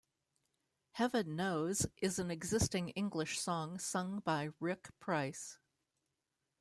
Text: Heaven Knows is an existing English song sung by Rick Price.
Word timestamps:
Heaven 0.93 1.35
Knows 1.35 1.85
is 2.01 2.17
an 2.17 2.31
existing 2.31 2.89
English 2.95 3.39
song 3.39 3.77
sung 3.77 4.19
by 4.21 4.49
Rick 4.59 4.87
Price. 4.99 5.59